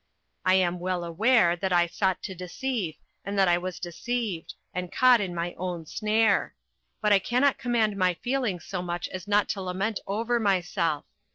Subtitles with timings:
[0.43, 4.91] I am well aware that I sought to deceive and that I was deceived, and
[4.91, 6.55] caught in my own snare;
[7.01, 11.05] but I cannot command my feelings so much as not to lament over myself.